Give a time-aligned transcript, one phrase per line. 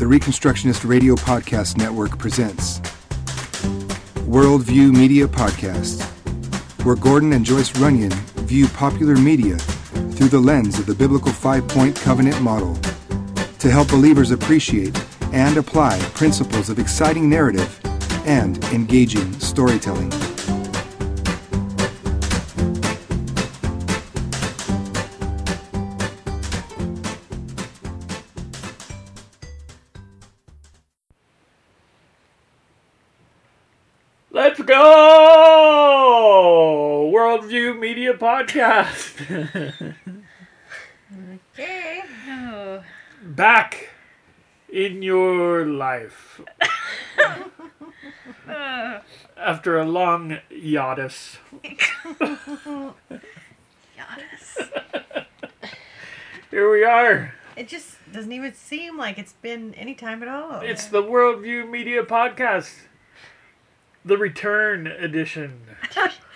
[0.00, 2.78] the Reconstructionist Radio Podcast Network presents
[4.24, 6.02] Worldview Media Podcast,
[6.86, 8.10] where Gordon and Joyce Runyon
[8.48, 12.76] view popular media through the lens of the biblical five point covenant model
[13.58, 14.98] to help believers appreciate
[15.34, 17.78] and apply principles of exciting narrative
[18.24, 20.10] and engaging storytelling.
[38.20, 39.94] Podcast.
[41.54, 42.02] Okay.
[42.28, 42.84] Oh.
[43.20, 43.90] Back
[44.72, 46.40] in your life.
[49.36, 51.38] After a long hiatus.
[51.64, 52.54] Giannis.
[56.52, 57.34] Here we are.
[57.56, 60.60] It just doesn't even seem like it's been any time at all.
[60.60, 62.82] It's the Worldview Media Podcast.
[64.04, 65.62] The return edition.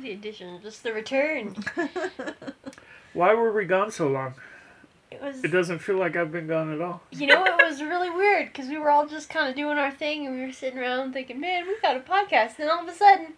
[0.00, 1.54] The addition, just the return.
[3.12, 4.34] Why were we gone so long?
[5.10, 7.02] It was, It doesn't feel like I've been gone at all.
[7.10, 9.90] you know, it was really weird because we were all just kind of doing our
[9.90, 12.58] thing and we were sitting around thinking, man, we got a podcast.
[12.60, 13.34] And all of a sudden,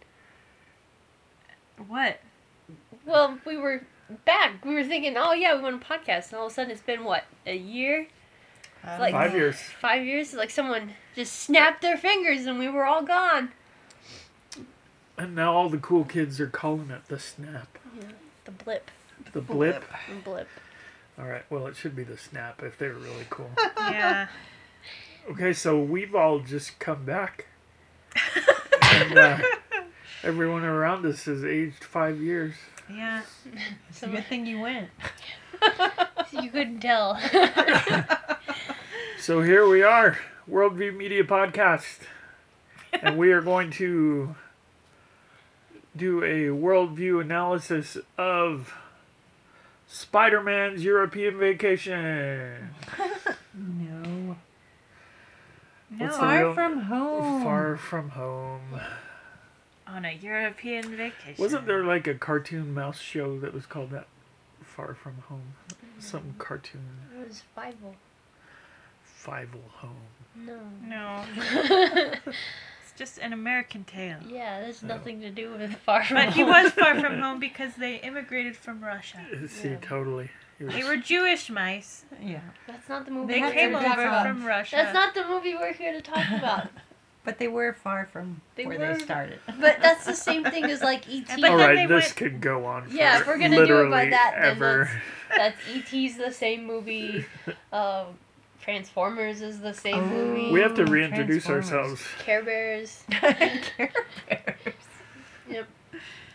[1.89, 2.21] what?
[3.07, 3.83] well, we were
[4.25, 4.65] back.
[4.65, 6.29] We were thinking, oh yeah, we want a podcast.
[6.31, 8.07] And all of a sudden, it's been what a year,
[8.85, 9.57] Like- Five years.
[9.81, 10.35] five years.
[10.35, 13.51] Like someone just snapped their fingers and we were all gone.
[15.19, 17.79] And now all the cool kids are calling it the snap.
[18.45, 18.91] The blip,
[19.33, 19.85] The blip.
[20.09, 20.49] the blip.
[21.19, 21.45] All right.
[21.51, 23.51] Well, it should be the snap if they're really cool.
[23.79, 24.29] Yeah.
[25.31, 27.47] Okay, so we've all just come back.
[28.83, 29.39] and uh,
[30.25, 32.55] everyone around us has aged five years.
[32.93, 33.23] Yeah.
[33.89, 34.89] It's a good thing you went.
[36.33, 37.21] You couldn't tell.
[39.19, 40.19] So here we are,
[40.51, 41.99] Worldview Media Podcast.
[42.95, 44.35] And we are going to
[45.97, 48.75] do a worldview analysis of
[49.87, 52.71] Spider Man's European Vacation.
[53.55, 54.37] No.
[55.99, 57.43] What's the Far real- from home.
[57.43, 58.81] Far from home.
[59.87, 61.35] on a European vacation.
[61.37, 64.07] Wasn't there like a cartoon mouse show that was called that?
[64.63, 65.53] Far from home.
[65.99, 66.39] Some mm.
[66.39, 66.81] cartoon.
[67.21, 67.95] it was Bible.
[69.23, 69.97] Fievel home.
[70.35, 70.61] No.
[70.83, 72.27] No, it's
[73.03, 74.19] just an American Tail.
[74.29, 77.75] Yeah, there's nothing to do with far from But he was far from home because
[77.75, 79.19] they immigrated from Russia.
[79.49, 79.77] See, Yeah.
[79.83, 80.31] totally.
[80.61, 82.05] Was- They were Jewish mice.
[82.23, 82.39] Yeah.
[82.69, 83.33] That's not the movie.
[83.35, 84.27] They we're came here to over talk about.
[84.29, 84.77] from Russia.
[84.77, 86.69] That's not the movie we're here to talk about.
[87.25, 89.41] But they were far from They where were- they started.
[89.61, 91.41] But that's the same thing as like E ET.
[91.41, 92.87] But All then right, they this went- could go on.
[92.89, 94.91] For Yeah, if we're gonna do it by that, then ever.
[95.37, 97.25] that's ET's the same movie.
[97.73, 98.07] Um,
[98.63, 100.07] Transformers is the same Oh.
[100.07, 100.53] movie.
[100.53, 102.01] We have to reintroduce ourselves.
[102.21, 103.03] Care Bears.
[103.11, 103.93] Care
[104.29, 104.75] Bears.
[105.51, 105.67] Yep,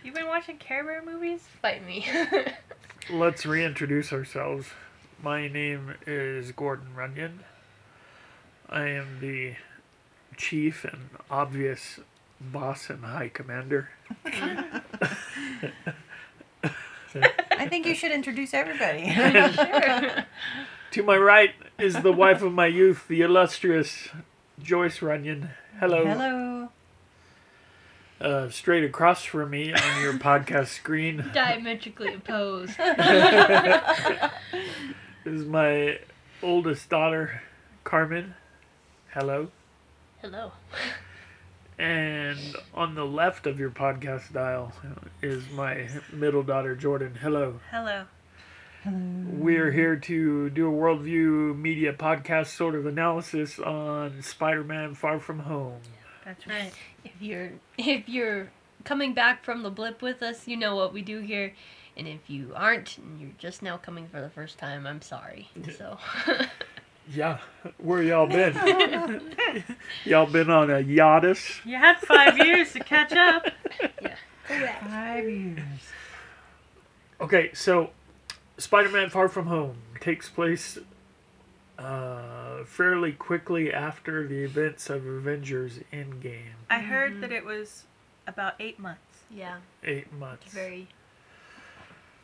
[0.04, 1.42] You've been watching Care Bear movies?
[1.62, 2.06] fight me.
[3.10, 4.68] Let's reintroduce ourselves.
[5.24, 7.40] My name is Gordon Runyon.
[8.70, 9.56] I am the
[10.36, 12.02] chief and obvious
[12.42, 13.90] boss and high commander.
[17.52, 19.06] I think you should introduce everybody.
[20.92, 24.10] To my right is the wife of my youth, the illustrious
[24.62, 25.50] Joyce Runyon.
[25.80, 26.06] Hello.
[26.06, 26.70] Hello.
[28.20, 32.74] Uh, straight across from me on your podcast screen Diametrically opposed.
[35.26, 36.00] is my
[36.42, 37.44] oldest daughter,
[37.84, 38.34] Carmen.
[39.14, 39.50] Hello.
[40.22, 40.54] Hello.
[41.78, 44.74] And on the left of your podcast dial
[45.22, 47.20] is my middle daughter, Jordan.
[47.22, 47.60] Hello.
[47.70, 48.06] Hello.
[48.92, 55.20] We're here to do a worldview media podcast sort of analysis on Spider Man Far
[55.20, 55.80] From Home.
[56.26, 56.72] That's right.
[57.04, 58.50] If you're if you're
[58.84, 61.54] coming back from the blip with us, you know what we do here.
[61.96, 65.50] And if you aren't, and you're just now coming for the first time, I'm sorry.
[65.78, 65.98] So
[67.10, 67.40] Yeah,
[67.78, 68.54] where y'all been?
[70.06, 71.64] y'all been on a yachtus?
[71.66, 73.48] You had five years to catch up.
[74.50, 75.60] Yeah, Five years.
[77.20, 77.90] Okay, so
[78.58, 80.78] Spider Man Far From Home takes place
[81.78, 86.56] uh, fairly quickly after the events of Avengers Endgame.
[86.70, 87.84] I heard that it was
[88.26, 89.02] about eight months.
[89.30, 90.52] yeah, Eight months.
[90.52, 90.88] very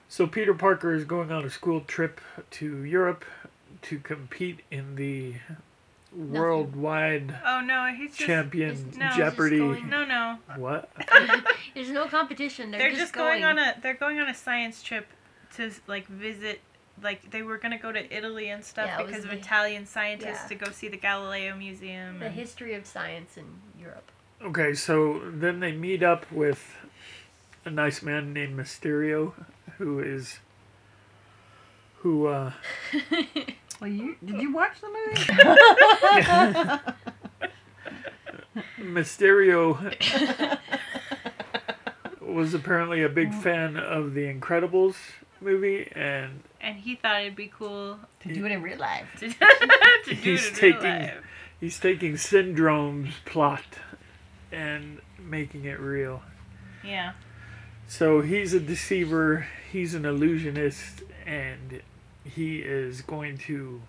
[0.09, 2.19] So Peter Parker is going on a school trip
[2.51, 3.25] to Europe
[3.83, 5.35] to compete in the
[6.15, 9.57] worldwide Oh no, he's just champion it's- no, it's just Jeopardy.
[9.59, 10.37] going- no, no.
[10.57, 10.91] What?
[11.73, 12.71] There's no competition.
[12.71, 15.07] They're, They're, just going, on a they're going on a science trip
[15.55, 16.61] to like visit
[17.01, 20.43] like they were gonna go to Italy and stuff Yeah, because of the- Italian scientists
[20.43, 20.47] yeah.
[20.57, 22.19] to go see the Galileo Museum.
[22.19, 23.45] The and- history of science in
[23.79, 24.11] Europe.
[24.41, 26.75] Okay, so then they meet up with
[27.65, 29.33] a nice man named Mysterio,
[29.77, 30.39] who is
[31.99, 32.51] who uh
[33.81, 36.79] Well, you did you watch the movie?
[38.79, 39.93] Mysterio
[42.21, 44.95] was apparently a big fan of the Incredibles
[45.43, 49.07] movie, and and he thought it'd be cool to do it in real life.
[49.19, 49.35] to, to
[50.05, 51.23] do He's it in real taking- life.
[51.59, 53.63] he's taking Syndrome's plot
[54.51, 56.21] and making it real.
[56.83, 57.13] Yeah.
[57.87, 61.81] So he's a deceiver, he's an illusionist, and
[62.23, 63.81] he is going to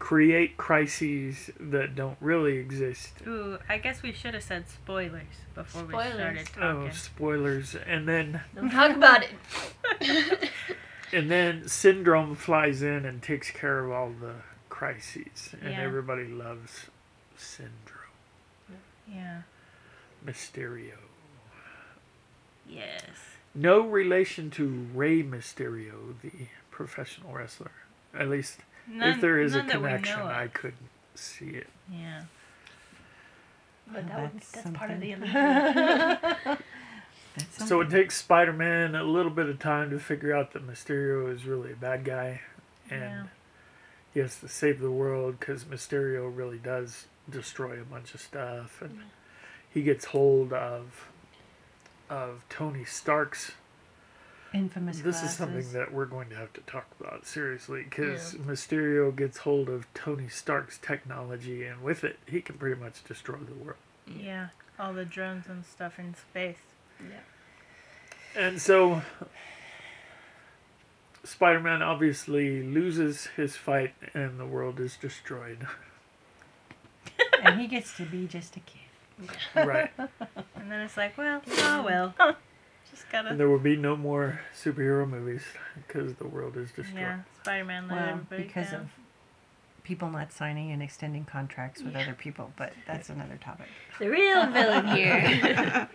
[0.00, 3.12] create crises that don't really exist.
[3.26, 5.22] Ooh, I guess we should have said spoilers
[5.54, 6.88] before we started oh, talking.
[6.88, 7.76] Oh, spoilers.
[7.86, 10.50] And then Don't talk about it.
[11.12, 14.34] and then Syndrome flies in and takes care of all the
[14.70, 15.82] crises, and Yeah.
[15.82, 16.86] everybody loves
[17.36, 17.70] Syndrome.
[19.06, 19.42] yeah.
[20.26, 20.96] Mysterio.
[22.66, 23.02] Yes.
[23.54, 26.30] No relation to Rey Mysterio, the
[26.70, 27.72] professional wrestler.
[28.14, 30.20] At least, None, if there is a none that we connection.
[30.20, 30.76] I couldn't
[31.14, 31.68] see it.
[31.90, 32.22] Yeah.
[33.92, 36.58] But that would, That's that's part of the illusion.
[37.58, 41.32] So it takes Spider Man a little bit of time to figure out that Mysterio
[41.32, 42.40] is really a bad guy,
[42.90, 43.22] and Yeah.
[44.12, 48.82] he has to save the world because Mysterio really does destroy a bunch of stuff,
[48.82, 48.98] and
[49.72, 51.08] he gets hold of
[52.10, 53.52] of Tony Stark's.
[54.52, 55.00] Infamous.
[55.00, 59.38] This is something that we're going to have to talk about seriously because Mysterio gets
[59.38, 63.78] hold of Tony Stark's technology, and with it, he can pretty much destroy the world.
[64.06, 64.48] Yeah.
[64.78, 66.56] All the drones and stuff in space.
[67.00, 67.20] Yeah.
[68.36, 69.02] And so
[71.24, 75.66] Spider Man obviously loses his fight and the world is destroyed.
[77.42, 79.30] and he gets to be just a kid.
[79.54, 79.90] right.
[80.56, 82.14] And then it's like, well, oh well.
[82.90, 83.28] Just gotta.
[83.30, 85.42] And there will be no more superhero movies
[85.86, 87.00] because the world is destroyed.
[87.00, 87.20] Yeah.
[87.42, 88.80] Spider Man let Well, everybody because down.
[88.82, 88.88] of
[89.84, 92.02] people not signing and extending contracts with Yeah.
[92.02, 93.66] other people, but that's another topic.
[93.98, 95.88] The real villain here.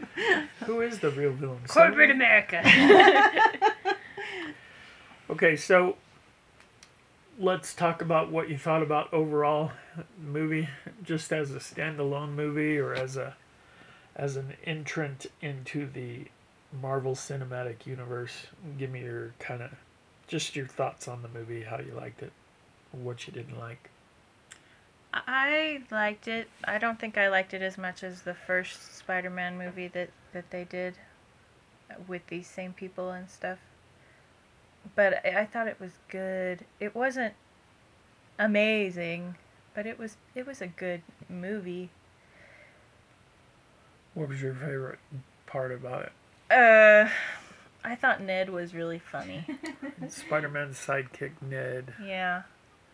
[0.65, 1.59] Who is the real villain?
[1.67, 2.13] Corporate Sony?
[2.13, 3.53] America.
[5.27, 5.97] Okay, so
[7.39, 9.71] let's talk about what you thought about overall
[10.21, 10.69] movie,
[11.03, 13.35] just as a standalone movie or as a
[14.15, 16.27] as an entrant into the
[16.81, 18.47] Marvel Cinematic Universe.
[18.77, 19.71] Give me your kind of
[20.27, 22.31] just your thoughts on the movie, how you liked it,
[22.91, 23.89] what you didn't like.
[25.13, 26.49] I liked it.
[26.65, 30.09] I don't think I liked it as much as the first Spider Man movie that,
[30.33, 30.95] that they did
[32.07, 33.59] with these same people and stuff.
[34.95, 36.65] But I, I thought it was good.
[36.79, 37.33] It wasn't
[38.37, 39.35] amazing,
[39.73, 41.89] but it was it was a good movie.
[44.13, 44.99] What was your favorite
[45.45, 46.11] part about it?
[46.49, 47.09] Uh
[47.83, 49.45] I thought Ned was really funny.
[50.07, 52.43] Spider-Man's sidekick Ned yeah.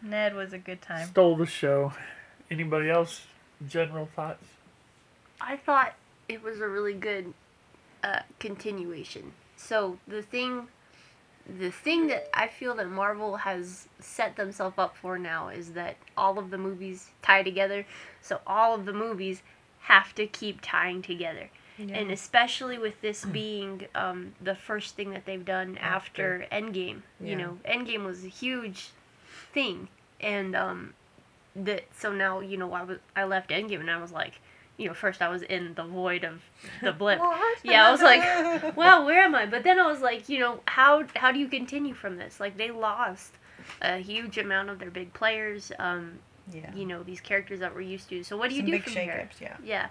[0.01, 1.07] Ned was a good time.
[1.07, 1.93] stole the show.
[2.49, 3.21] Anybody else?
[3.67, 4.43] General thoughts?
[5.39, 5.93] I thought
[6.27, 7.33] it was a really good
[8.03, 9.31] uh, continuation.
[9.57, 10.67] So the thing,
[11.59, 15.97] the thing that I feel that Marvel has set themselves up for now is that
[16.17, 17.85] all of the movies tie together.
[18.21, 19.41] So all of the movies
[19.81, 21.49] have to keep tying together.
[21.89, 27.01] And especially with this being um, the first thing that they've done after, Endgame.
[27.21, 28.89] You know, Endgame was a huge
[29.53, 29.87] thing,
[30.19, 30.93] and um,
[31.55, 34.39] that so now you know I was I left Endgame and I was like,
[34.77, 36.41] you know, first I was in the void of
[36.81, 37.19] the blip.
[37.63, 39.45] yeah, I was like, well, where am I?
[39.45, 42.39] But then I was like, you know, how how do you continue from this?
[42.39, 43.33] Like they lost
[43.81, 45.71] a huge amount of their big players.
[45.79, 46.19] Um,
[46.51, 46.73] Yeah.
[46.73, 48.23] you know, these characters that we're used to.
[48.23, 49.29] So what do you do big from here?
[49.39, 49.57] yeah.
[49.63, 49.87] Yeah,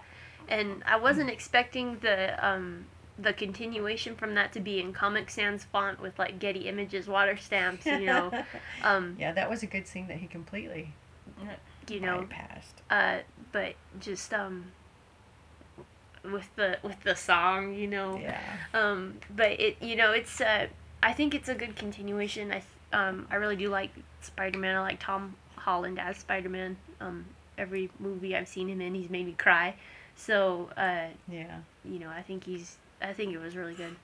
[0.51, 2.17] and I wasn't expecting the
[2.47, 2.85] um
[3.17, 7.37] the continuation from that to be in Comic Sans font with like Getty Images water
[7.37, 7.85] stamps.
[7.85, 8.31] You know,
[8.83, 10.93] um, yeah, that was a good scene that he completely
[11.89, 12.77] you know, bypassed.
[12.89, 13.19] uh,
[13.51, 14.71] but just um
[16.23, 18.39] with the with the song, you know, Yeah.
[18.73, 20.67] um, but it you know it's uh
[21.03, 22.51] I think it's a good continuation.
[22.51, 23.91] I th- um I really do like
[24.21, 24.75] Spider Man.
[24.75, 26.77] I like Tom Holland as Spider Man.
[26.99, 27.25] Um,
[27.57, 29.75] every movie I've seen him in, he's made me cry.
[30.25, 31.59] So uh, Yeah.
[31.83, 33.95] you know, I think he's I think it was really good.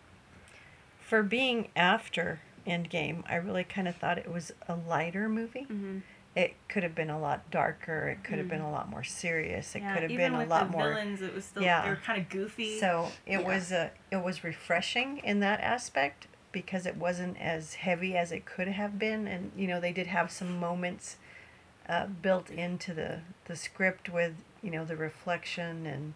[1.00, 5.64] For being after Endgame, I really kind of thought it was a lighter movie.
[5.64, 6.00] hmm
[6.36, 8.10] It could have been a lot darker.
[8.10, 9.76] It could have been a lot more serious.
[9.76, 10.90] It Yeah, could have been a lot the more.
[10.90, 11.84] villains, it was still Yeah.
[11.84, 12.80] they were kind of goofy.
[12.80, 13.48] So it Yeah.
[13.48, 16.28] was a it was refreshing in that aspect.
[16.54, 20.08] because it wasn't as heavy as it could have been, and you know they did
[20.08, 21.18] have some moments
[21.88, 26.14] uh, built into the the script with you know the reflection and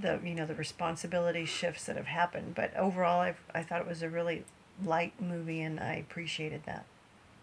[0.00, 2.54] the you know the responsibility shifts that have happened.
[2.54, 4.44] But overall, I I thought it was a really
[4.82, 6.84] light movie, and I appreciated that.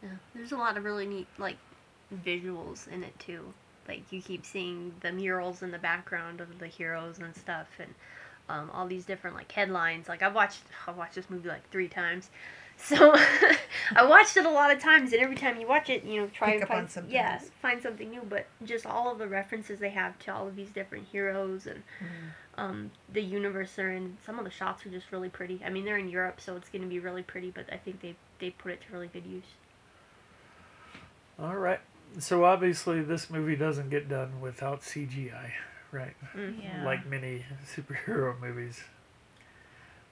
[0.04, 1.58] Yeah, there's a lot of really neat like
[2.26, 3.54] visuals in it too.
[3.88, 7.94] Like you keep seeing the murals in the background of the heroes and stuff, and
[8.50, 10.08] um, all these different like headlines.
[10.08, 12.30] Like I've watched I've watched this movie like three times,
[12.84, 13.14] so
[13.96, 15.14] I watched it a lot of times.
[15.14, 17.14] And every time you watch it, you know, try Pick and up find on something
[17.14, 17.52] yeah, else.
[17.62, 18.22] find something new.
[18.28, 21.84] But just all of the references they have to all of these different heroes and
[22.58, 24.18] um, the universe they're in.
[24.26, 25.62] Some of the shots are just really pretty.
[25.66, 27.52] I mean, they're in Europe, so it's going to be really pretty.
[27.52, 29.46] But I think they they put it to really good use.
[31.40, 31.80] All right.
[32.20, 35.52] So obviously, this movie doesn't get done without CGI,
[35.92, 36.14] right?
[36.36, 36.84] Yeah.
[36.86, 38.82] Like many superhero movies.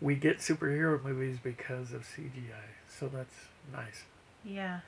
[0.02, 3.34] We get superhero movies because of CGI, so that's
[3.72, 4.04] nice.
[4.44, 4.80] yeah.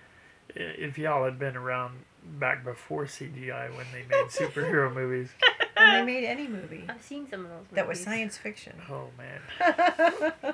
[0.53, 5.29] If y'all had been around back before CGI when they made superhero movies,
[5.77, 7.65] when they made any movie I've seen some of those.
[7.71, 8.73] that was science fiction.
[8.89, 10.53] oh man.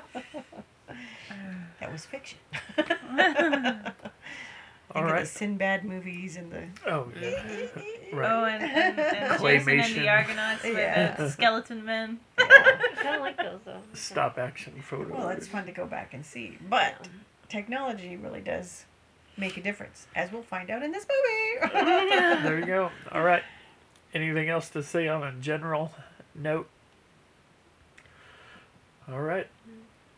[1.80, 2.38] That was fiction.
[4.90, 5.20] All Think of right.
[5.20, 7.66] the Sinbad movies and the Oh yeah.
[8.10, 8.52] Oh, Right.
[8.52, 9.94] and, and, and Jason and Claymation.
[9.96, 11.14] the Argonauts with Yeah.
[11.16, 12.20] the skeleton men.
[12.38, 13.80] I kind of like those though.
[13.92, 15.12] Stop action photos.
[15.12, 16.56] well, it's fun to go back and see.
[16.70, 17.06] But
[17.50, 18.86] technology really does
[19.36, 21.72] make a difference, as we'll find out in this movie.
[22.42, 22.90] There you go.
[23.12, 23.42] All right.
[24.14, 25.92] Anything else to say on a general
[26.34, 26.66] note?
[29.10, 29.46] All right.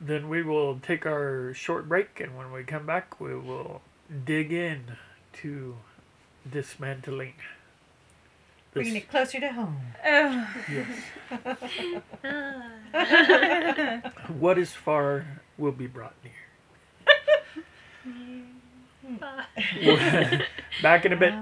[0.00, 3.82] Then we will take our short break, and when we come back, we will
[4.24, 4.96] dig in
[5.34, 5.76] to
[6.50, 7.34] dismantling.
[8.72, 9.80] Bringing it closer to home.
[10.06, 10.48] Oh.
[10.70, 11.02] yes.
[14.38, 15.24] What is far
[15.58, 16.32] will be brought near.
[20.82, 21.34] back in a bit.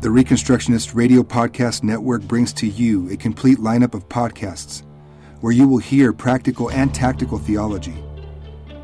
[0.00, 4.82] The Reconstructionist Radio Podcast Network brings to you a complete lineup of podcasts
[5.40, 7.96] where you will hear practical and tactical theology.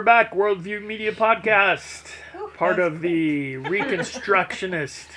[0.00, 2.12] We're back, Worldview Media Podcast,
[2.56, 5.08] part that of the Reconstructionist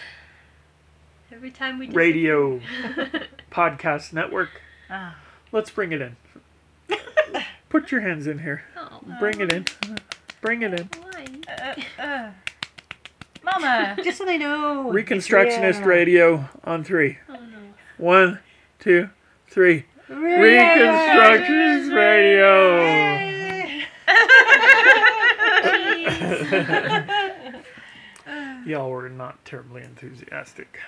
[1.31, 2.59] Every time we Radio
[3.51, 4.49] Podcast Network.
[4.89, 5.15] Ah.
[5.53, 6.17] Let's bring it in.
[7.69, 8.65] Put your hands in here.
[8.75, 9.63] Oh, Bring it in.
[10.41, 10.89] Bring it in.
[11.47, 12.31] Uh, uh.
[13.41, 13.95] Mama.
[14.03, 14.91] Just so they know.
[14.91, 15.85] Reconstructionist Yeah.
[15.85, 17.19] Radio on three.
[17.29, 17.39] Oh no.
[17.97, 18.39] One,
[18.79, 19.09] two,
[19.47, 19.85] three.
[20.09, 23.32] Reconstructionist Radio.
[28.65, 30.79] Y'all were not terribly enthusiastic.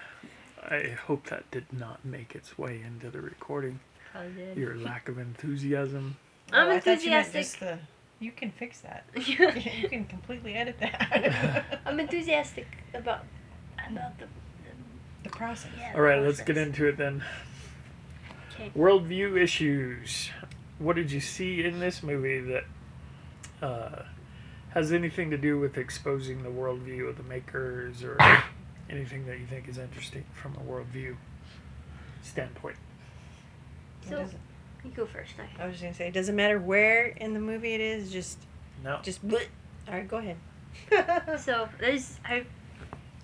[0.63, 3.79] I hope that did not make its way into the recording.
[4.11, 4.57] Probably did.
[4.57, 6.17] Your lack of enthusiasm.
[6.51, 7.41] I'm Oh, I thought you meant enthusiastic.
[7.41, 7.79] just the-
[8.19, 9.03] you can fix that.
[9.15, 11.79] you can completely edit that.
[11.85, 13.25] I'm enthusiastic about
[13.89, 14.25] about the.
[15.23, 15.71] the process.
[15.77, 17.23] Yeah, All right, let's get into it then.
[18.53, 18.71] Okay.
[18.75, 20.29] Worldview issues.
[20.79, 22.63] What did you see in this movie that
[23.61, 24.03] uh,
[24.75, 28.17] has anything to do with exposing the worldview of the makers or
[28.89, 31.15] anything that you think is interesting from a worldview
[32.22, 32.75] standpoint?
[34.08, 34.27] So
[34.84, 35.32] you go first.
[35.39, 38.12] I, I was just gonna say, it doesn't matter where in the movie it is.
[38.12, 38.38] Just,
[38.84, 39.00] No.
[39.01, 39.27] just.
[39.27, 39.46] bleh.
[39.88, 40.38] All right, go ahead.
[41.39, 42.46] so there's I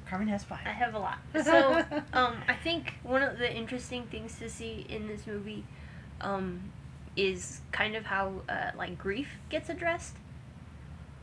[0.08, 0.60] Carmen has five.
[0.66, 1.20] I have a lot.
[1.44, 5.64] So, um, I think one of the interesting things to see in this movie,
[6.22, 6.62] um,
[7.16, 10.16] is kind of how uh, like grief gets addressed.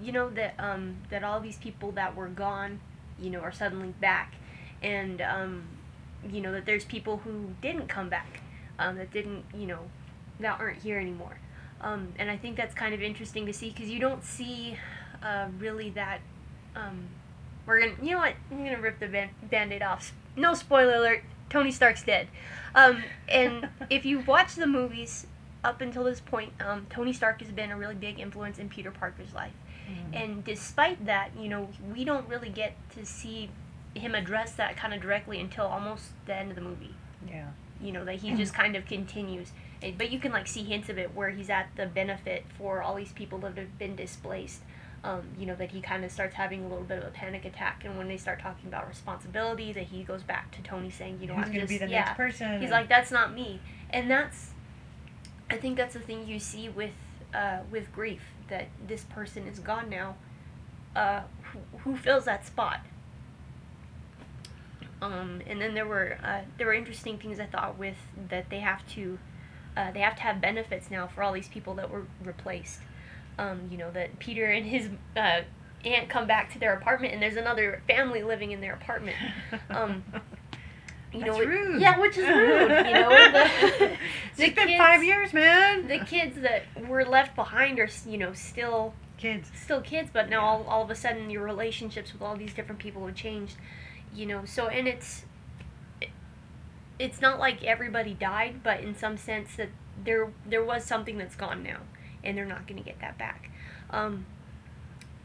[0.00, 2.80] You know that um, that all these people that were gone,
[3.20, 4.34] you know, are suddenly back,
[4.82, 5.64] and um,
[6.30, 8.40] you know that there's people who didn't come back,
[8.78, 9.80] um, that didn't, you know,
[10.40, 11.38] that aren't here anymore.
[11.80, 14.76] Um, and I think that's kind of interesting to see because you don't see
[15.22, 16.20] uh, really that.
[16.74, 17.08] Um,
[17.66, 18.34] we're gonna, you know what?
[18.50, 20.12] I'm gonna rip the ban- band-aid off.
[20.36, 21.22] No spoiler alert.
[21.50, 22.28] Tony Stark's dead.
[22.74, 25.26] Um, and if you watch the movies
[25.64, 28.90] up until this point, um, Tony Stark has been a really big influence in Peter
[28.90, 29.52] Parker's life.
[30.12, 33.50] And despite that, you know, we don't really get to see
[33.94, 36.94] him address that kind of directly until almost the end of the movie.
[37.26, 37.48] Yeah.
[37.80, 39.52] You know, that he just kind of continues.
[39.96, 42.94] But you can like see hints of it where he's at the benefit for all
[42.94, 44.62] these people that have been displaced.
[45.04, 47.44] Um, you know, that he kind of starts having a little bit of a panic
[47.44, 47.84] attack.
[47.84, 51.28] And when they start talking about responsibility, that he goes back to Tony saying, you
[51.28, 52.00] know, Who's I'm gonna just, be the yeah.
[52.00, 52.60] next person?
[52.60, 54.50] He's like, that's not me, and that's,
[55.48, 56.90] I think that's the thing you see with,
[57.32, 60.16] uh, with grief that this person is gone now.
[60.96, 62.80] Uh, who, who fills that spot?
[65.00, 67.96] Um, and then there were uh, there were interesting things I thought with
[68.30, 69.18] that they have to,
[69.76, 72.80] uh, they have to have benefits now for all these people that were replaced.
[73.38, 75.42] Um, you know that Peter and his uh,
[75.84, 79.16] aunt come back to their apartment, and there's another family living in their apartment.
[79.70, 80.02] Um,
[81.12, 81.80] you That's know, rude.
[81.80, 82.70] Yeah, which is rude.
[82.86, 83.50] You know, the,
[84.36, 85.88] the It's been kids, five years, man.
[85.88, 89.50] the kids that were left behind are you know still Kids.
[89.60, 92.78] still kids, but now all, all of a sudden your relationships with all these different
[92.80, 93.56] people have changed.
[94.14, 95.24] You know, so and it's
[96.00, 96.10] it-
[96.98, 99.68] it's not like everybody died, but in some sense that
[100.04, 101.78] there there was something that's gone now,
[102.22, 103.50] and they're not going to get that back.
[103.90, 104.26] Um,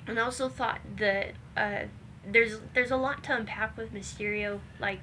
[0.07, 1.81] and I also thought that uh,
[2.25, 5.01] there's there's a lot to unpack with Mysterio, like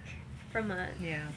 [0.50, 1.28] from a Yeah.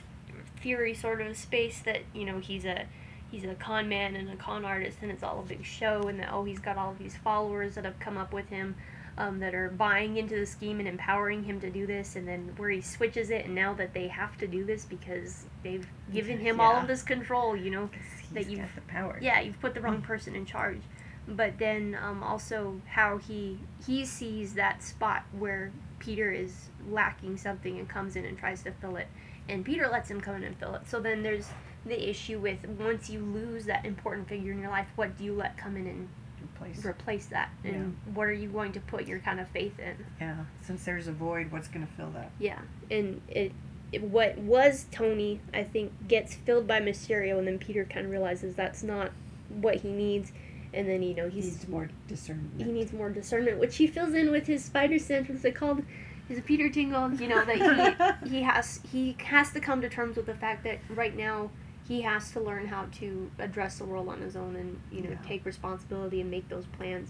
[0.55, 2.85] Fury sort of space that you know he's a
[3.31, 6.19] he's a con man and a con artist and it's all a big show and
[6.19, 8.75] that oh he's got all these followers that have come up with him
[9.17, 12.53] um, that are buying into the scheme and empowering him to do this and then
[12.57, 16.39] where he switches it and now that they have to do this because they've given
[16.39, 17.89] him all of this control you know
[18.31, 19.19] that you've got the power.
[19.21, 20.79] yeah you've put the wrong person in charge
[21.27, 25.71] but then um, also how he he sees that spot where
[26.03, 29.07] peter is lacking something and comes in and tries to fill it.
[29.47, 30.81] And peter lets him come in and fill it.
[30.87, 31.47] So then there's
[31.85, 35.33] the issue with once you lose that important figure in your life what do you
[35.33, 36.09] let come in and
[36.41, 36.85] Replace.
[36.85, 37.49] replace that?
[37.63, 39.95] And what are you going to put your kind of faith in?
[40.19, 40.35] Yeah.
[40.61, 42.31] Since there's a void, what's gonna fill that?
[42.39, 42.59] yeah,
[42.91, 43.53] and it,
[43.93, 48.11] it what was Tony, I think, gets filled by Mysterio, and then Peter kind of
[48.11, 49.11] realizes that's not
[49.49, 50.31] what he needs,
[50.73, 52.61] and then you know He needs more discernment.
[52.61, 55.29] he needs more discernment, which he fills in with his spider sense.
[55.29, 55.83] What's it called?
[56.29, 57.13] His Peter Tingle.
[57.15, 60.63] You know that he he has he has to come to terms with the fact
[60.63, 61.51] that right now
[61.87, 65.09] he has to learn how to address the world on his own and you know
[65.11, 65.27] Yeah.
[65.27, 67.09] take responsibility and make those plans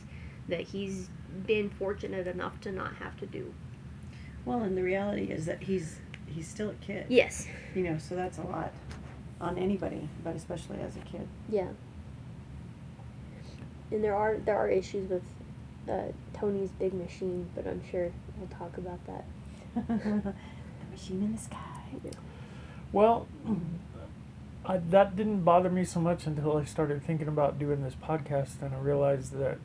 [0.49, 1.09] that he's
[1.45, 3.53] been fortunate enough to not have to do.
[4.45, 7.05] Well, and the reality is that he's he's still a kid.
[7.09, 7.47] Yes.
[7.75, 8.73] You know, so that's a lot
[9.39, 11.27] on anybody, but especially as a kid.
[11.49, 11.67] Yeah.
[13.93, 15.23] And there are there are issues with
[15.89, 19.25] uh, Tony's big machine, but I'm sure we'll talk about that.
[19.87, 20.33] the
[20.91, 21.57] machine in the sky.
[22.91, 23.27] Well,
[24.65, 28.61] I, that didn't bother me so much until I started thinking about doing this podcast,
[28.61, 29.57] and I realized that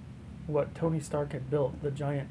[0.46, 2.28] what Tony Stark had built, the giant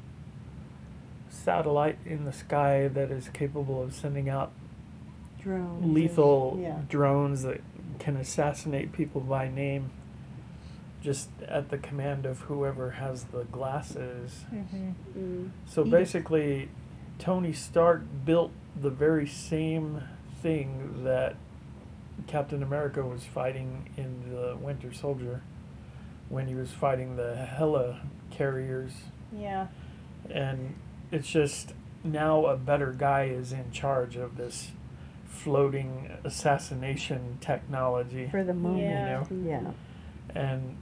[1.30, 4.52] satellite in the sky that is capable of sending out
[5.40, 5.84] Drones.
[5.94, 6.80] lethal Yeah.
[6.88, 7.60] drones that
[7.98, 9.90] can assassinate people by name,
[11.00, 14.44] just at the command of whoever has the glasses.
[14.52, 14.90] Mm-hmm.
[15.16, 15.50] Mm.
[15.66, 16.68] So basically,
[17.18, 20.02] Tony Stark built the very same
[20.42, 21.36] thing that
[22.26, 25.42] Captain America was fighting in the Winter Soldier
[26.28, 28.92] when he was fighting the Hela carriers.
[29.32, 29.68] Yeah.
[30.30, 30.74] And
[31.10, 34.72] it's just now a better guy is in charge of this
[35.26, 38.28] floating assassination technology.
[38.30, 38.82] For the moment.
[38.82, 39.24] Yeah.
[39.30, 39.74] You know?
[40.34, 40.40] Yeah.
[40.40, 40.76] And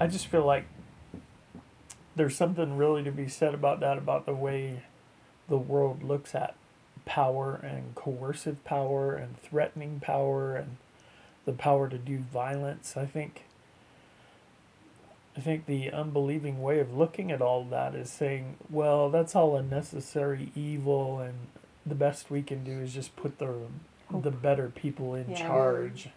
[0.00, 0.64] I just feel like
[2.16, 4.82] there's something really to be said about that, about the way
[5.48, 6.54] the world looks at
[7.04, 10.76] power and coercive power and threatening power and
[11.46, 12.96] the power to do violence.
[12.96, 13.44] I think
[15.36, 19.56] I think the unbelieving way of looking at all that is saying, well, that's all
[19.56, 21.34] unnecessary evil and
[21.86, 23.54] the best we can do is just put the
[24.10, 25.46] the better people in Yeah.
[25.46, 26.08] charge.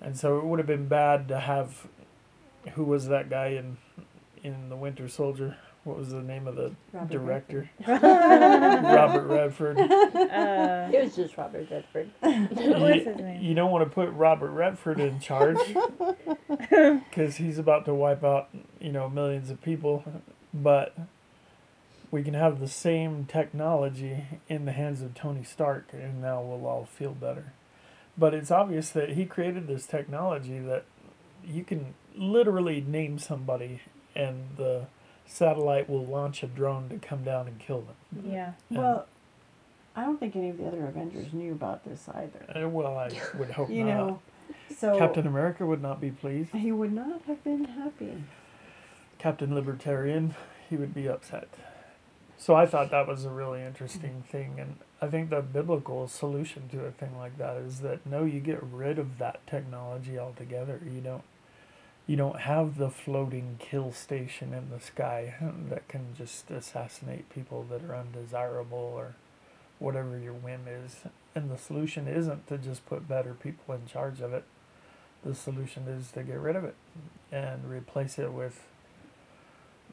[0.00, 1.86] And so it would have been bad to have
[2.74, 3.76] who was that guy in
[4.42, 5.56] in the Winter Soldier?
[5.84, 7.70] What was the name of the Robert director?
[7.86, 9.78] Robert Redford.
[9.78, 12.10] Uh, It was just Robert Redford.
[12.24, 15.58] you, you don't want to put Robert Redford in charge
[16.58, 18.48] because he's about to wipe out,
[18.80, 20.04] you know, millions of people.
[20.52, 20.96] But
[22.10, 26.66] we can have the same technology in the hands of Tony Stark, and now we'll
[26.66, 27.52] all feel better.
[28.18, 30.84] But it's obvious that he created this technology that
[31.44, 33.80] you can literally name somebody
[34.14, 34.86] and the
[35.26, 38.24] satellite will launch a drone to come down and kill them.
[38.32, 38.52] Yeah.
[38.70, 39.06] And- Well,
[39.94, 42.44] I don't think any of the other Avengers knew about this either.
[42.64, 43.96] Uh, well, I would hope You not.
[43.96, 44.20] know,
[44.76, 46.54] so Captain America would not be pleased.
[46.54, 48.24] he would not have been happy.
[49.18, 50.34] Captain Libertarian,
[50.68, 51.48] he would be upset.
[52.38, 56.68] So I thought that was a really interesting thing, and I think the biblical solution
[56.68, 60.78] to a thing like that is that no, you get rid of that technology altogether.
[60.84, 61.22] You don't,
[62.06, 65.34] you don't have the floating kill station in the sky
[65.68, 69.16] that can just assassinate people that are undesirable or
[69.78, 71.00] whatever your whim is.
[71.34, 74.44] And the solution isn't to just put better people in charge of it.
[75.24, 76.76] The solution is to get rid of it
[77.32, 78.62] and replace it with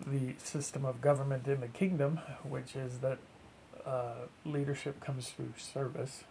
[0.05, 3.17] the system of government in the kingdom, which is that
[3.85, 6.23] uh, leadership comes through service,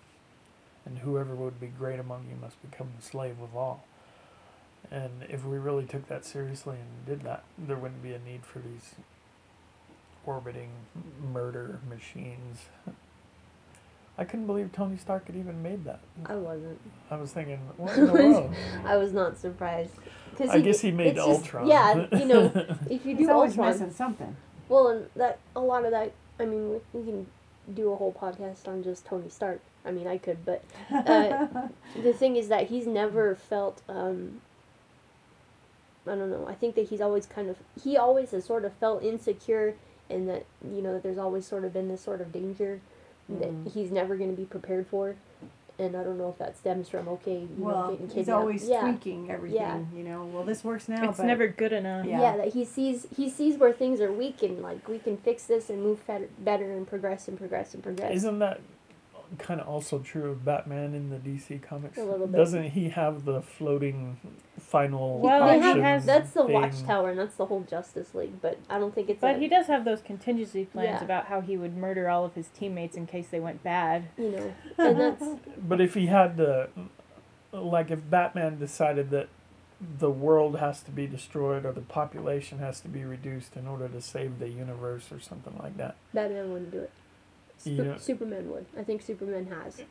[0.85, 3.85] and whoever would be great among you must become the slave of all.
[4.93, 8.45] And if we really took that seriously and did that, there wouldn't be a need
[8.45, 8.95] for these
[10.27, 10.69] orbiting
[11.33, 12.67] murder machines.
[14.19, 16.01] I couldn't believe Tony Stark had even made that.
[16.27, 16.79] I wasn't.
[17.11, 18.55] I was thinking, what in the world?
[18.85, 19.95] I was not surprised.
[20.37, 21.67] Cause I guess he made it's just- Ultron.
[21.67, 22.53] yeah, you know,
[22.91, 24.37] if you He's do always Ultron, missing something.
[24.69, 26.13] well, and that a lot of that.
[26.39, 27.27] I mean, we, we can
[27.75, 29.61] do a whole podcast on just Tony Stark.
[29.85, 31.47] I mean, I could, but uh,
[32.03, 33.81] the thing is that he's never felt.
[33.89, 34.43] Um,
[36.07, 36.47] I don't know.
[36.49, 39.75] I think that he's always kind of he always has sort of felt insecure,
[40.11, 42.81] and that you know that there's always sort of been this sort of danger
[43.29, 43.73] that Mhm.
[43.73, 45.15] he's never going to be prepared for,
[45.79, 48.69] and I don't know if that stems from okay, you know, well, getting he's always
[48.69, 48.81] yeah.
[48.81, 49.59] tweaking everything.
[49.61, 49.79] Yeah.
[49.97, 52.05] You know, well, this works now, It's but never good enough.
[52.05, 52.21] Yeah.
[52.21, 52.37] Yeah.
[52.39, 55.71] that he sees he sees where things are weak and like we can fix this
[55.71, 58.13] and move better, better and progress and progress and progress.
[58.17, 58.61] Isn't that
[59.39, 61.97] kind of also true of Batman in the DC comics?
[61.99, 62.37] A little bit.
[62.37, 64.19] Doesn't he have the floating
[64.59, 66.53] final Well, they he have has- that's the thing?
[66.53, 69.49] Watchtower and that's the whole Justice League, but I don't think it's But a, he
[69.49, 71.05] does have those contingency plans Yeah.
[71.05, 74.05] about how he would murder all of his teammates in case they went bad.
[74.19, 75.25] you know, and that's
[75.59, 76.69] But if he had the,
[77.53, 79.29] like, if Batman decided that
[79.99, 83.89] the world has to be destroyed or the population has to be reduced in order
[83.89, 86.91] to save the universe or something like that, Batman wouldn't do it.
[87.63, 87.97] Sup- Yeah.
[87.99, 88.67] Superman would.
[88.79, 89.83] I think Superman has.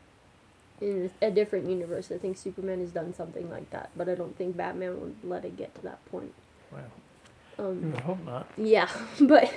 [0.80, 4.36] In a different universe, I think Superman has done something like that, but I don't
[4.36, 6.32] think Batman would let it get to that point.
[6.72, 6.78] Wow.
[7.58, 8.48] you Um, would hope not.
[8.56, 8.88] Yeah,
[9.20, 9.52] but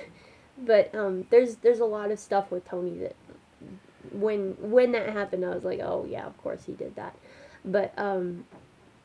[0.58, 3.16] but um, there's there's a lot of stuff with Tony that
[4.12, 7.16] when when that happened, I was like, oh yeah, of course he did that.
[7.64, 8.46] But um,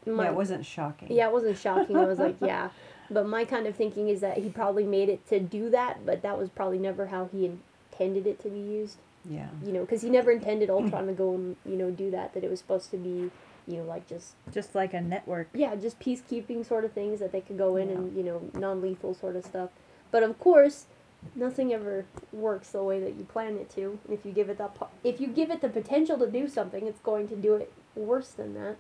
[0.05, 1.11] my, yeah, it wasn't shocking.
[1.11, 1.97] yeah, it wasn't shocking.
[1.97, 2.69] I was like, yeah.
[3.11, 6.21] But my kind of thinking is that he probably made it to do that, but
[6.23, 7.51] that was probably never how he
[8.01, 8.97] intended it to be used.
[9.29, 9.49] Yeah.
[9.65, 12.33] You know, because he never intended Ultron to go and you know do that.
[12.35, 13.31] That it was supposed to be,
[13.67, 15.49] you know, like just Just like a network.
[15.53, 19.15] yeah, just peacekeeping sort of things that they could go in and you know non-lethal
[19.15, 19.71] sort of stuff.
[20.11, 20.87] But of course,
[21.35, 23.99] nothing ever works the way that you plan it to.
[24.11, 26.87] If you give it that, po- if you give it the potential to do something,
[26.87, 28.77] it's going to do it worse than that.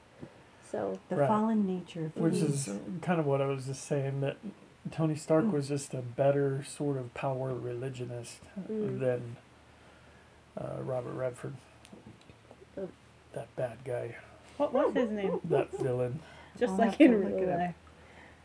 [0.68, 1.28] So The Right.
[1.28, 2.70] fallen nature of Which is
[3.02, 4.37] kind of what I was just saying that
[4.90, 8.40] Tony Stark was just a better sort of power religionist
[8.71, 8.99] Mm.
[8.99, 9.37] than
[10.59, 11.55] uh, Robert Redford.
[12.77, 12.88] Oh.
[13.35, 14.16] That bad guy,
[14.57, 15.38] What was his name?
[15.45, 16.21] that villain,
[16.59, 17.75] Just I'll like in real life.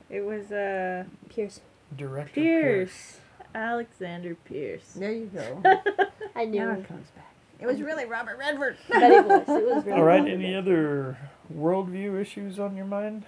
[0.09, 1.61] It was uh Pierce,
[1.95, 3.19] director Pierce.
[3.55, 4.93] Alexander Pierce.
[4.93, 5.61] There you go.
[6.35, 7.33] I knew now it comes back.
[7.59, 8.77] It was really Robert Redford.
[8.89, 9.43] that it was.
[9.47, 9.97] It was really.
[9.97, 10.73] All right, Robert any Redford.
[10.73, 11.17] other
[11.57, 13.23] worldview issues on your mind?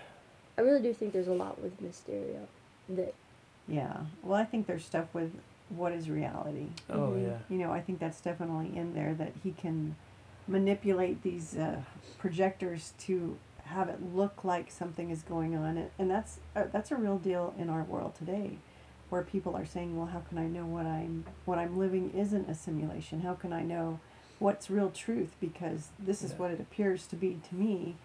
[0.58, 2.46] I really do think there's a lot with Mysterio
[2.89, 3.13] that
[3.67, 3.97] Yeah.
[4.23, 5.32] Well, I think there's stuff with
[5.69, 6.67] what is reality.
[6.89, 7.23] Oh Mhm.
[7.23, 7.38] yeah.
[7.50, 9.95] You know, I think that's definitely in there that he can
[10.47, 11.82] manipulate these uh,
[12.17, 16.91] projectors to have it look like something is going on, and, and that's uh, that's
[16.91, 18.58] a real deal in our world today,
[19.10, 22.50] where people are saying, "Well, how can I know what I'm what I'm living isn't
[22.50, 23.21] a simulation?
[23.21, 24.00] How can I know
[24.39, 25.36] what's real truth?
[25.41, 27.95] Because this is what it appears to be to me."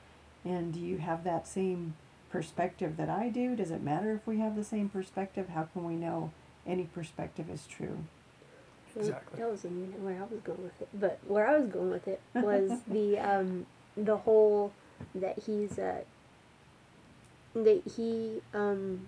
[0.44, 1.94] And do you have that same
[2.32, 3.54] perspective that I do?
[3.54, 5.50] Does it matter if we have the same perspective?
[5.50, 6.32] How can we know
[6.66, 7.98] any perspective is true?
[8.96, 9.38] Exactly.
[9.38, 10.88] That wasn't even where I was going with it.
[10.94, 13.66] But where I was going with it was the um
[13.96, 14.72] the whole
[15.14, 16.00] that he's uh
[17.54, 19.06] that he um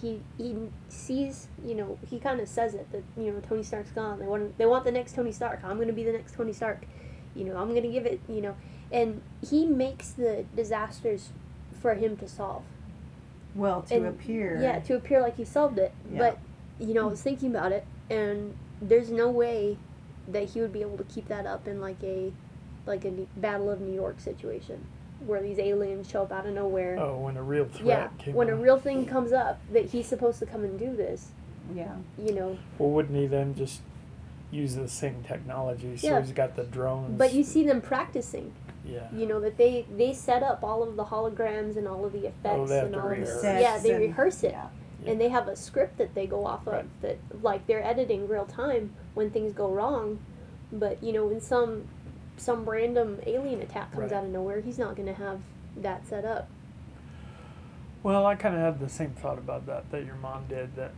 [0.00, 0.56] he he
[0.88, 4.18] sees you know he kind of says it that you know Tony Stark's gone.
[4.18, 5.60] They want they want the next Tony Stark.
[5.64, 6.84] I'm gonna be the next Tony Stark.
[7.34, 8.20] You know I'm gonna give it.
[8.28, 8.56] You know,
[8.92, 11.30] and he makes the disasters
[11.80, 12.62] for him to solve.
[13.54, 14.58] Well, to And- appear.
[14.62, 15.92] Yeah, to appear like he solved it.
[16.12, 16.18] Yeah.
[16.18, 16.38] But
[16.78, 19.76] you know, I was thinking about it, and there's no way
[20.28, 22.32] that he would be able to keep that up in like a
[22.86, 24.86] like a Battle of New York situation
[25.26, 26.96] where these aliens show up out of nowhere.
[26.98, 30.06] Oh, when a real threat yeah, came when a real thing comes up that he's
[30.06, 31.28] supposed to come and do this,
[31.74, 31.96] Yeah.
[32.18, 32.56] you know.
[32.78, 33.82] Well, wouldn't he then just
[34.50, 35.98] use the same technology?
[35.98, 36.20] So Yeah.
[36.22, 37.18] he's got the drones.
[37.18, 38.52] But you see them practicing.
[38.90, 39.08] Yeah.
[39.12, 42.24] You know that they they set up all of the holograms and all of the
[42.26, 43.44] oh, effects Oh, and all of the rehearse.
[43.44, 44.68] yeah they and- rehearse it Yeah.
[45.06, 47.00] and they have a script that they go off of Right.
[47.02, 50.18] that like they're editing real time when things go wrong
[50.72, 51.86] but you know when some
[52.36, 54.12] some random alien attack comes Right.
[54.18, 55.40] out of nowhere he's not going to have
[55.76, 56.48] that set up
[58.02, 60.74] Well, I kind of had the same thought about that that your mom did.
[60.76, 60.92] That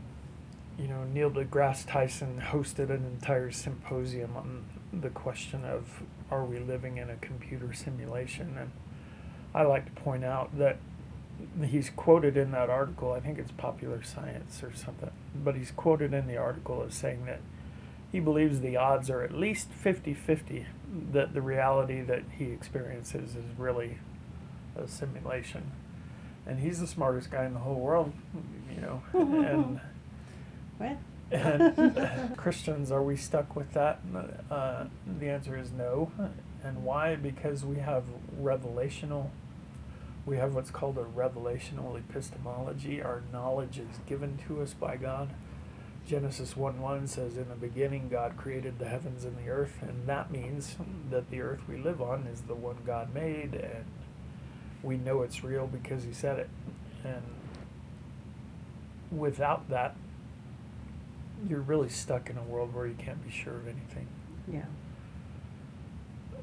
[0.78, 6.02] you know, Neil deGrasse Tyson hosted an entire symposium on the question of
[6.32, 8.70] are we living in a computer simulation, and
[9.54, 10.78] I like to point out that
[11.64, 13.12] he's quoted in that article.
[13.12, 17.26] I think it's Popular Science or something, but he's quoted in the article as saying
[17.26, 17.40] that
[18.10, 20.66] he believes the odds are at least 50-50
[21.12, 23.98] that the reality that he experiences is really
[24.76, 25.70] a simulation
[26.46, 28.12] and he's the smartest guy in the whole world,
[28.74, 29.02] you know.
[29.14, 29.80] And
[30.78, 30.96] What?
[31.32, 34.00] And Christians, are we stuck with that?
[34.50, 34.84] Uh,
[35.18, 36.12] the answer is no.
[36.62, 37.16] And why?
[37.16, 38.04] Because we have
[38.40, 39.30] revelational.
[40.24, 43.02] We have what's called a revelational epistemology.
[43.02, 45.30] Our knowledge is given to us by God.
[46.06, 50.06] Genesis 1 1 says, In the beginning, God created the heavens and the earth, and
[50.06, 50.76] that means
[51.10, 53.84] that the earth we live on is the one God made, and
[54.82, 56.50] we know it's real because He said it.
[57.04, 57.22] And
[59.10, 59.96] without that,
[61.48, 64.06] you're really stuck in a world where you can't be sure of anything.
[64.52, 64.64] Yeah.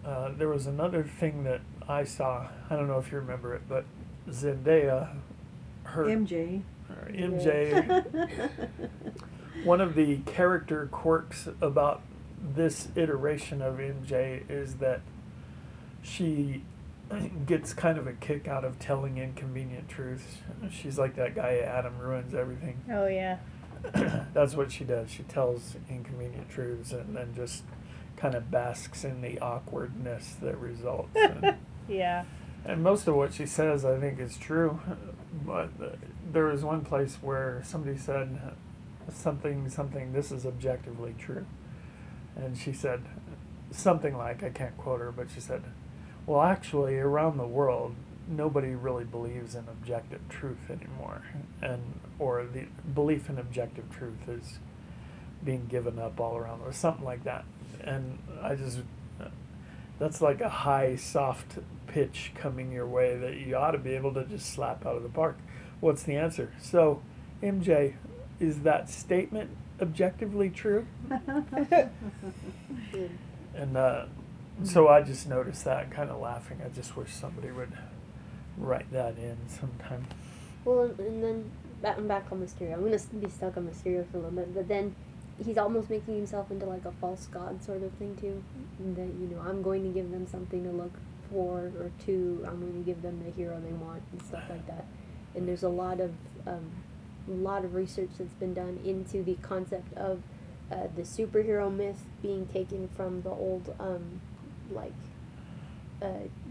[0.05, 2.47] Uh, there was another thing that I saw.
[2.69, 3.85] I don't know if you remember it, but
[4.29, 5.15] Zendaya,
[5.83, 6.61] her MJ.
[6.89, 8.69] or MJ,
[9.63, 12.01] one of the character quirks about
[12.41, 15.01] this iteration of MJ is that
[16.01, 16.63] she
[17.45, 20.37] gets kind of a kick out of telling inconvenient truths.
[20.71, 22.77] She's like that guy Adam ruins everything.
[22.91, 23.39] Oh yeah.
[24.33, 25.09] That's what she does.
[25.09, 27.63] She tells inconvenient truths and then just
[28.17, 31.15] kind of basks in the awkwardness that results.
[31.15, 31.55] And,
[31.87, 32.25] Yeah.
[32.65, 34.79] and most of what she says, I think, is true.
[35.45, 35.69] But
[36.31, 38.39] there was one place where somebody said
[39.11, 41.45] something, something, this is objectively true.
[42.35, 43.01] And she said
[43.71, 45.63] something like, I can't quote her, but she said,
[46.25, 47.95] well, actually, around the world,
[48.27, 51.23] nobody really believes in objective truth anymore.
[51.61, 54.59] And, or the belief in objective truth is
[55.43, 57.45] being given up all around, or something like that.
[57.81, 58.79] And I just,
[59.97, 64.13] that's like a high, soft pitch coming your way that you ought to be able
[64.13, 65.37] to just slap out of the park.
[65.79, 66.53] What's the answer?
[66.61, 67.01] So,
[67.41, 67.95] MJ,
[68.39, 69.51] is that statement
[69.81, 70.85] objectively true?
[73.55, 74.05] And uh,
[74.63, 76.61] so I just noticed that, kind of laughing.
[76.65, 77.73] I just wish somebody would
[78.57, 80.07] write that in sometime.
[80.63, 81.51] well and then
[81.81, 84.31] back, I'm back on Mysterio I'm going to be stuck on Mysterio for a little
[84.31, 84.95] bit but then
[85.43, 88.43] he's almost making himself into like a false god sort of thing too
[88.95, 90.93] that you know I'm going to give them something to look
[91.31, 94.65] for or to I'm going to give them the hero they want and stuff like
[94.67, 94.85] that
[95.35, 96.11] and there's a lot of
[96.47, 96.69] um,
[97.27, 100.21] a lot of research that's been done into the concept of
[100.71, 104.19] uh, the superhero myth being taken from the old um,
[104.71, 104.93] like
[106.01, 106.07] uh,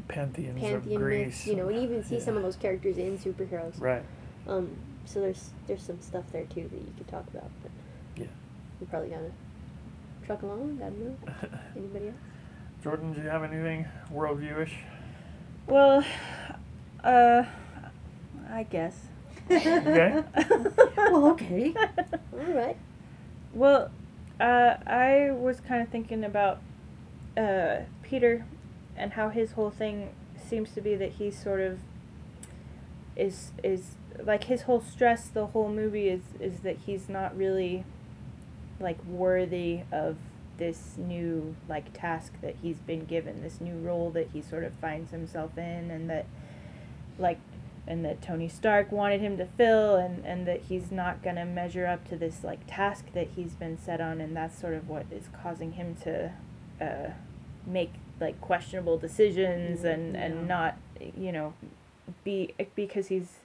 [0.08, 1.26] Pantheons pantheon of Greece.
[1.26, 2.24] myths you know and even see Yeah.
[2.24, 4.02] some of those characters in superheroes Right.
[4.46, 4.76] um,
[5.08, 7.70] so there's there's some stuff there too that you could talk about but
[8.16, 8.26] Yeah.
[8.80, 9.30] we probably gotta
[10.26, 11.16] truck along I don't know
[11.76, 12.16] anybody else
[12.82, 14.70] Jordan, do you have anything worldviewish?
[15.66, 16.04] Well,
[17.02, 17.42] uh,
[18.48, 18.96] I guess.
[19.50, 20.22] Okay.
[20.96, 21.74] well, okay.
[22.32, 22.76] all right
[23.52, 23.90] Well,
[24.40, 26.60] uh, I was kind of thinking about
[27.36, 28.46] uh, Peter
[28.96, 31.80] and how his whole thing seems to be that he's sort of
[33.16, 37.84] is is like his whole stress the whole movie is is that he's not really
[38.80, 40.16] like worthy of
[40.58, 44.72] this new like task that he's been given this new role that he sort of
[44.74, 46.26] finds himself in and that
[47.18, 47.38] like
[47.86, 51.44] and that Tony Stark wanted him to fill and and that he's not going to
[51.44, 54.88] measure up to this like task that he's been set on and that's sort of
[54.88, 56.32] what is causing him to
[56.80, 57.10] uh,
[57.66, 60.20] make like questionable decisions and Yeah.
[60.22, 60.76] and not
[61.16, 61.54] you know
[62.24, 63.36] be because he's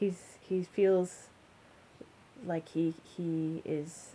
[0.00, 1.28] he's he feels
[2.46, 4.10] like he he is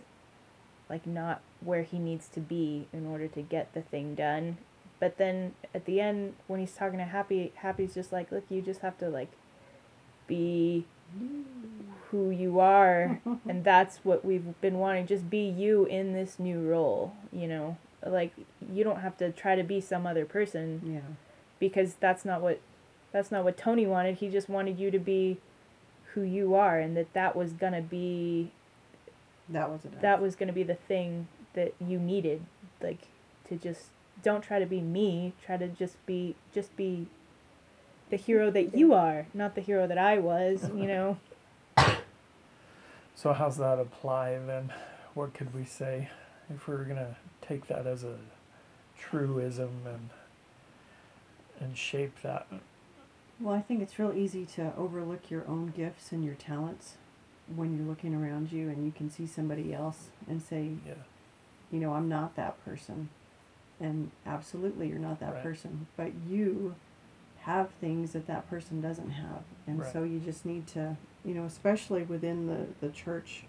[0.90, 4.58] like not where he needs to be in order to get the thing done
[5.00, 8.60] but then at the end when he's talking to happy happy's just like look you
[8.60, 9.30] just have to like
[10.26, 10.84] be
[12.10, 16.60] who you are and that's what we've been wanting just be you in this new
[16.60, 18.32] role you know like
[18.72, 21.14] you don't have to try to be some other person Yeah.
[21.60, 22.60] because that's not what
[23.12, 24.16] that's not what Tony wanted.
[24.16, 25.38] He just wanted you to be
[26.16, 28.50] who you are and that that was going to be
[29.50, 30.00] That was enough.
[30.00, 32.40] that was going to be the thing that you needed
[32.82, 33.02] like
[33.48, 33.90] to just
[34.22, 37.06] don't try to be me, try to just be just be
[38.08, 41.18] the hero that you are, not the hero that I was, you know.
[43.14, 44.72] So how's that apply then?
[45.14, 46.08] What could we say
[46.54, 48.16] if we were gonna take that as a
[48.98, 50.10] truism and
[51.60, 52.46] and shape that?
[53.40, 56.94] Well, I think it's real easy to overlook your own gifts and your talents
[57.54, 60.94] when you're looking around you and you can see somebody else and say, Yeah.
[61.70, 63.10] you know, I'm not that person.
[63.78, 65.42] And absolutely, you're not that Right.
[65.42, 65.86] person.
[65.96, 66.74] But you
[67.40, 69.44] have things that that person doesn't have.
[69.66, 69.92] And Right.
[69.92, 73.44] so you just need to, you know, especially within the, the church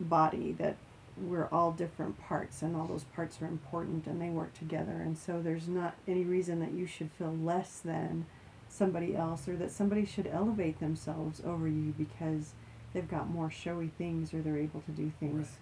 [0.00, 0.76] body, that
[1.20, 4.92] we're all different parts and all those parts are important and they work together.
[4.92, 8.24] And so there's not any reason that you should feel less than
[8.72, 12.54] somebody else or that somebody should elevate themselves over you because
[12.94, 15.58] they've got more showy things or they're able to do things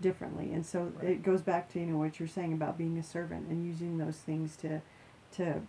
[0.00, 0.52] differently.
[0.52, 1.10] And so Right.
[1.10, 3.98] it goes back to you know what you're saying about being a servant and using
[3.98, 4.80] those things to
[5.32, 5.62] to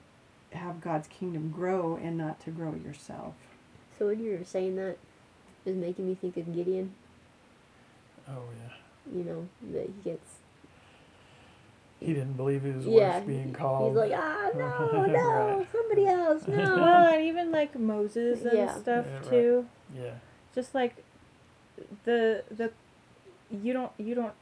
[0.51, 3.34] have God's kingdom grow and not to grow yourself.
[3.97, 4.97] So when you were saying that,
[5.65, 6.93] it was making me think of Gideon.
[8.27, 8.73] Oh yeah.
[9.17, 10.42] You know that he gets.
[12.05, 13.93] He didn't believe he was Yeah, worth being called.
[13.93, 14.09] He's called.
[14.09, 15.67] like, ah, no, no, Right.
[15.71, 16.57] somebody else, no.
[16.81, 18.73] well, and even like Moses and Yeah.
[18.75, 19.29] stuff Yeah, right.
[19.29, 19.65] too.
[19.95, 20.13] yeah.
[20.53, 21.03] Just like
[22.03, 22.71] the the
[23.49, 24.33] you don't you don't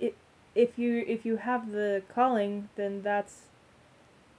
[0.00, 0.14] it,
[0.54, 3.46] if you if you have the calling, then that's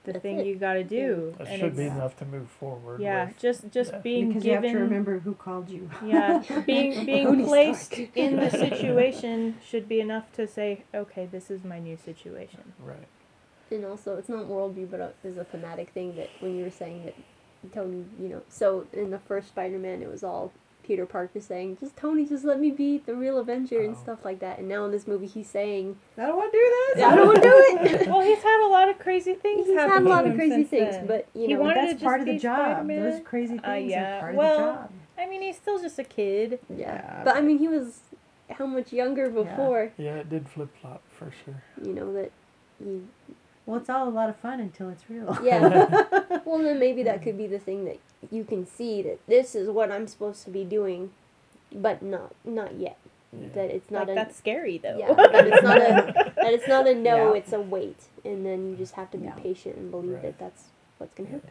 [0.06, 0.46] the That's thing it.
[0.46, 1.34] you got to do.
[1.38, 3.00] That and should be enough to move forward.
[3.00, 3.38] Yeah, with.
[3.38, 3.98] just just Yeah.
[3.98, 5.90] being because you have to remember who called you.
[6.06, 11.64] yeah, being being placed in the situation should be enough to say, okay, this is
[11.64, 12.72] my new situation.
[12.82, 13.08] Right.
[13.70, 16.70] And also, it's not worldview, but it is a thematic thing that when you were
[16.70, 17.14] saying that
[17.74, 20.52] Tony, you know, so in the first Spider-Man, it was all
[20.86, 23.98] Peter Parker saying, "Just Tony, just let me be the real Avenger" and Oh.
[23.98, 24.58] stuff like that.
[24.58, 27.04] And now in this movie, he's saying, I don't want to do this.
[27.04, 29.66] "I don't want to do it." well, he's had a lot of crazy things.
[29.66, 31.06] He's had a lot of crazy things, then.
[31.06, 32.58] but you He know, wanted to That's just part of be the job.
[32.58, 33.02] Spider-Man.
[33.10, 34.16] Those crazy things Uh, yeah.
[34.16, 34.90] are part Well, of the job.
[35.18, 36.58] I mean, he's still just a kid.
[36.68, 36.76] yeah.
[36.78, 38.00] Yeah, But I mean, he was
[38.50, 39.90] how much younger before?
[39.98, 41.62] Yeah, it did flip flop for sure.
[41.84, 42.30] You know that.
[42.78, 43.08] You,
[43.64, 45.36] Well, it's all a lot of fun until it's real.
[45.42, 46.04] yeah.
[46.44, 47.98] well, then maybe that could be the thing that
[48.30, 51.10] you can see that this is what I'm supposed to be doing,
[51.72, 52.98] but not not yet.
[53.32, 53.48] Yeah.
[53.54, 54.98] That it's not Like a that's scary though.
[54.98, 57.38] Yeah, that it's not a that it's not a no, Yeah.
[57.38, 59.34] it's a wait, and then you just have to be Yeah.
[59.34, 60.22] patient and believe Right.
[60.22, 60.64] that that's
[60.98, 61.50] what's gonna happen.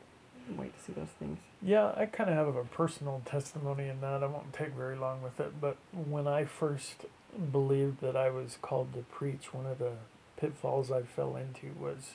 [0.57, 1.39] Wait to see those things.
[1.61, 4.23] Yeah, I kind of have a personal testimony in that.
[4.23, 7.05] I won't take very long with it, but when I first
[7.51, 9.93] believed that I was called to preach, one of the
[10.37, 12.13] pitfalls I fell into was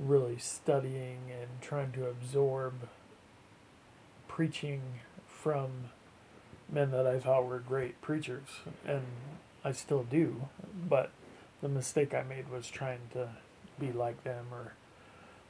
[0.00, 2.88] really studying and trying to absorb
[4.28, 4.80] preaching
[5.26, 5.90] from
[6.70, 8.48] men that I thought were great preachers,
[8.86, 9.02] and
[9.64, 10.48] I still do.
[10.88, 11.10] But
[11.60, 13.28] the mistake I made was trying to
[13.78, 14.72] be like them or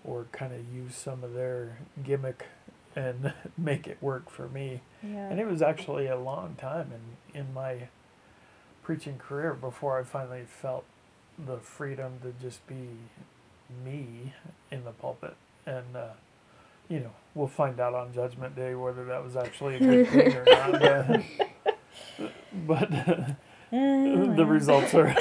[0.03, 2.47] or kind of use some of their gimmick
[2.97, 4.81] and make it work for me.
[5.03, 5.29] Yeah.
[5.29, 6.91] And it was actually a long time
[7.35, 7.89] in in my
[8.83, 10.85] preaching career before I finally felt
[11.39, 12.89] the freedom to just be
[13.85, 14.35] me
[14.71, 15.37] in the pulpit.
[15.67, 16.09] And uh,
[16.89, 20.37] you know, we'll find out on Judgment Day whether that was actually a good thing
[20.37, 20.83] or not.
[20.83, 21.19] uh,
[22.67, 22.91] but
[23.71, 25.15] the results are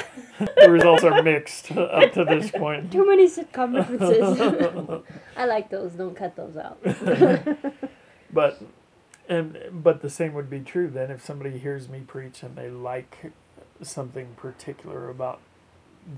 [0.56, 2.90] the results are mixed up to this point.
[2.90, 5.02] Too many sitcom references.
[5.36, 5.92] I like those.
[5.92, 6.78] Don't cut those out.
[8.32, 8.62] But
[9.28, 12.70] and but the same would be true then if somebody hears me preach and they
[12.70, 13.32] like
[13.82, 15.40] something particular about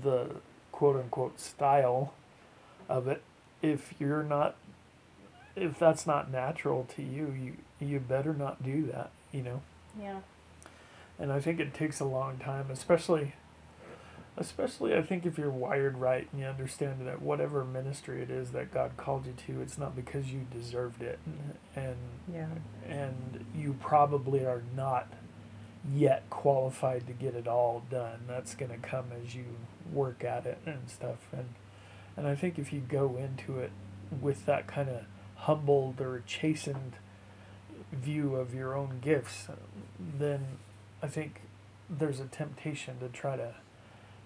[0.03, 0.35] the
[0.71, 2.13] quote unquote style
[2.89, 3.21] of it.
[3.61, 4.55] If you're not
[5.55, 7.31] if that's not natural to you,
[7.79, 9.61] you you better not do that, you know.
[9.99, 10.19] yeah.
[11.19, 13.33] And I think it takes a long time, especially
[14.35, 18.49] especially I think if you're wired right and you understand that whatever ministry it is
[18.51, 21.19] that God called you to, it's not because you deserved it
[21.75, 21.95] and
[22.33, 22.47] Yeah.
[22.87, 25.07] and you probably are not
[25.93, 28.21] yet qualified to get it all done.
[28.27, 29.43] That's going to come as you
[29.91, 31.17] work at it and stuff.
[31.31, 31.49] And
[32.15, 33.71] and I think if you go into it
[34.21, 35.03] with that kind of
[35.35, 36.93] humbled or chastened
[37.91, 39.47] view of your own gifts,
[39.99, 40.45] then
[41.01, 41.41] I think
[41.89, 43.55] there's a temptation to try to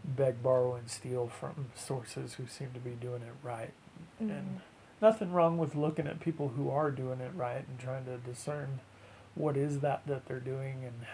[0.03, 3.73] beg, borrow, and steal from sources who seem to be doing it right.
[4.19, 4.57] And mm-hmm.
[5.01, 8.79] nothing wrong with looking at people who are doing it right and trying to discern
[9.35, 11.05] what is that that they're doing and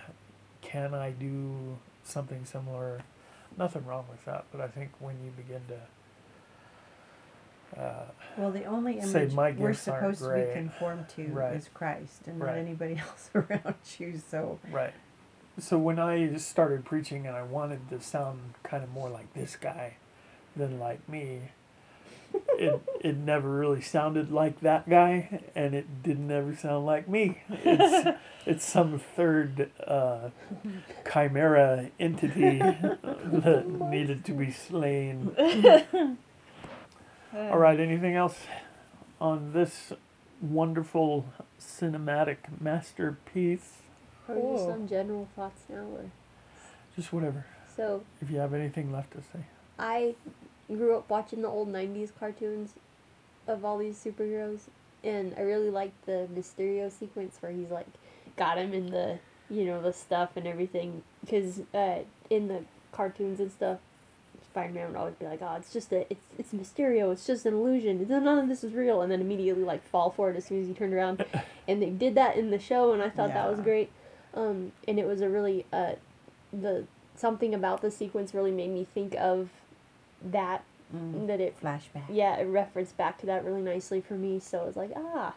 [0.62, 3.02] can I do something similar.
[3.58, 4.46] nothing wrong with that.
[4.52, 5.82] But I think when you begin to
[7.78, 8.06] uh,
[8.38, 11.56] Well, the only image we're supposed to be conformed to Right.
[11.56, 12.56] is Christ and Right.
[12.56, 14.18] not anybody else around you.
[14.18, 14.94] So Right.
[15.60, 19.56] So when I started preaching and I wanted to sound kind of more like this
[19.56, 19.98] guy
[20.56, 21.52] than like me,
[22.58, 27.44] it it never really sounded like that guy, and it didn't ever sound like me.
[27.64, 28.08] It's
[28.48, 30.30] it's some third uh,
[31.12, 32.60] chimera entity
[33.26, 35.36] that needed to be slain.
[37.36, 37.80] All right.
[37.80, 38.38] Anything else
[39.20, 39.92] on this
[40.42, 41.26] wonderful
[41.60, 43.80] cinematic masterpiece?
[44.28, 45.86] Or just some general thoughts now.
[45.96, 46.12] Or
[46.96, 47.46] Just whatever.
[47.76, 49.46] so If you have anything left to say.
[49.80, 50.16] I
[50.68, 52.74] grew up watching the old '90s cartoons
[53.48, 54.60] of all these superheroes,
[55.04, 57.88] and I really liked the Mysterio sequence where he's like
[58.38, 59.20] got him in the
[59.50, 61.02] you know the stuff and everything.
[61.22, 63.80] Because uh, in the cartoons and stuff,
[64.54, 67.12] Spider-Man would always be like, "Oh, it's just a it's it's Mysterio.
[67.12, 68.06] It's just an illusion.
[68.08, 70.68] None of this is real," and then immediately like fall for it as soon as
[70.68, 71.26] he turned around.
[71.68, 73.90] and they did that in the show, and I thought that was great.
[74.36, 75.94] Um, and it was a really uh,
[76.52, 76.86] the
[77.16, 79.50] something about the sequence really made me think of
[80.24, 80.64] that
[80.96, 82.04] mm, that it flashback.
[82.10, 85.34] yeah it referenced back to that really nicely for me so it was like ah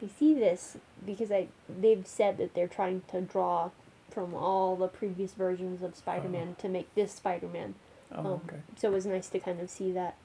[0.00, 3.70] they see this because I they've said that they're trying to draw
[4.10, 7.74] from all the previous versions of Spider-Man to make this Spider-Man
[8.16, 8.56] Oh, Um, okay.
[8.76, 10.16] so it was nice to kind of see that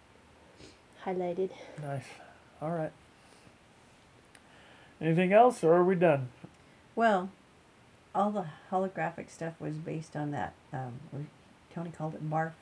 [1.05, 1.49] highlighted
[1.81, 2.05] Nice.
[2.61, 2.91] All right.
[5.01, 6.29] Anything else, or are we done?
[6.95, 7.29] Well,
[8.13, 10.53] all the holographic stuff was based on that.
[10.71, 11.25] Um, or
[11.73, 12.53] Tony called it BARF,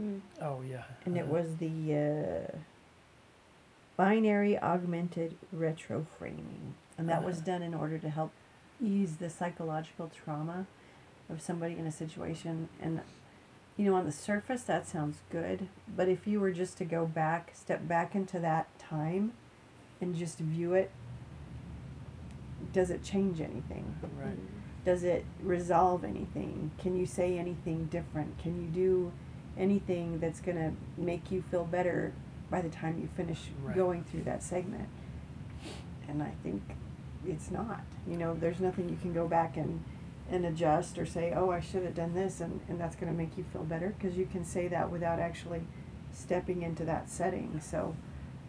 [0.00, 0.20] mm.
[0.40, 0.84] Oh yeah.
[1.04, 2.56] and it Uh, was the uh,
[3.96, 7.46] binary augmented retro framing, and that was Uh-huh.
[7.46, 8.30] done in order to help
[8.82, 10.66] ease the psychological trauma
[11.28, 12.68] of somebody in a situation.
[12.80, 13.00] And
[13.76, 17.04] you know, on the surface, that sounds good, but if you were just to go
[17.06, 19.32] back, step back into that time,
[20.00, 20.90] and just view it,
[22.72, 23.94] does it change anything?
[24.22, 24.36] Right.
[24.84, 29.12] does it resolve anything can you say anything different can you do
[29.58, 32.12] anything that's going to make you feel better
[32.50, 33.74] by the time you finish Right.
[33.74, 34.88] going through that segment
[36.08, 36.62] and i think
[37.26, 39.82] it's not you know there's nothing you can go back and
[40.30, 43.16] and adjust or say oh i should have done this and, and that's going to
[43.16, 45.62] make you feel better because you can say that without actually
[46.12, 47.94] stepping into that setting so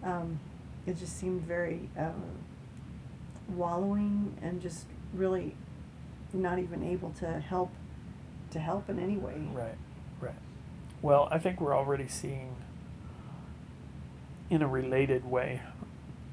[0.03, 0.39] um,
[0.85, 2.11] it just seemed very uh,
[3.49, 5.55] wallowing and just really
[6.33, 7.71] not even able to help
[8.51, 9.35] to help in any way.
[9.53, 9.77] Right.
[10.21, 10.35] Right.
[11.01, 12.55] Well, I think we're already seeing,
[14.49, 15.61] in a related way,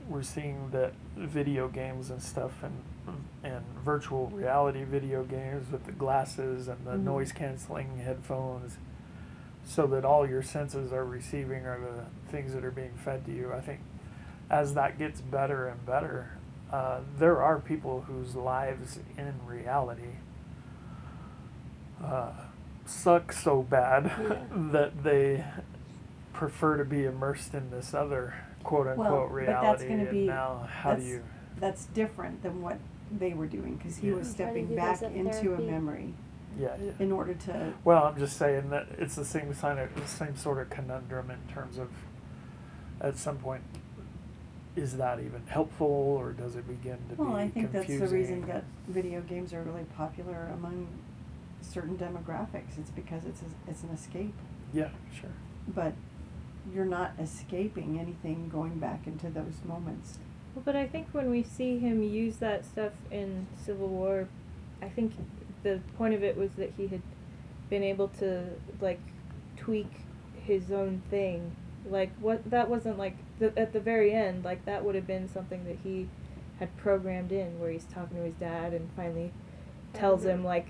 [0.09, 2.73] we're seeing that video games and stuff and
[3.45, 7.03] and virtual reality video games with the glasses and the Mhm.
[7.05, 8.79] noise canceling headphones
[9.65, 13.33] so that all your senses are receiving are the things that are being fed to
[13.33, 13.53] you.
[13.53, 13.81] I think
[14.51, 16.31] as that gets better and better,
[16.73, 20.17] uh, there are people whose lives in reality
[22.03, 22.33] uh,
[22.87, 24.37] suck so bad Yeah.
[24.73, 25.45] that they
[26.33, 28.35] prefer to be immersed in this other
[28.65, 29.89] quote unquote but that's reality.
[29.89, 31.23] gonna and be- now, how do that's- you?
[31.61, 32.79] That's different than what
[33.17, 34.15] they were doing because he Yeah.
[34.17, 35.71] was Try to stepping do back this at into a therapy.
[35.71, 36.15] memory
[36.59, 36.93] Yeah, yeah.
[36.99, 37.73] in order to.
[37.85, 41.31] Well, I'm just saying that it's the same kind of the same sort of conundrum
[41.31, 41.91] in terms of
[43.01, 43.63] at some point
[44.77, 47.99] is that even helpful or does it begin to Well, be I think confusing?
[48.01, 50.89] that's the reason that video games are really popular among
[51.61, 52.77] certain demographics.
[52.79, 54.35] It's because it's a, it's an escape,
[54.73, 55.31] Yeah, sure.
[55.73, 55.93] but
[56.73, 60.19] you're not escaping anything going back into those moments.
[60.55, 64.29] Well, but I think when we see him use that stuff in Civil War,
[64.81, 65.13] I think
[65.63, 67.03] the point of it was that he had
[67.69, 68.45] been able to
[68.81, 69.01] like
[69.57, 69.91] tweak
[70.35, 71.57] his own thing.
[71.89, 74.45] Like what that wasn't like the, at the very end.
[74.45, 76.09] Like that would have been something that he
[76.61, 79.33] had programmed in, where he's talking to his dad and finally
[79.93, 80.47] tells him mm-hmm.
[80.47, 80.67] like,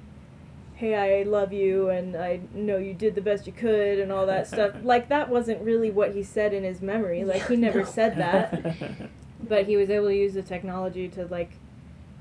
[0.75, 4.27] "Hey, I love you, and I know you did the best you could, and all
[4.27, 7.25] that stuff." Like that wasn't really what he said in his memory.
[7.25, 7.85] Like he never No.
[7.85, 9.11] said that
[9.49, 11.51] but he was able to use the technology to like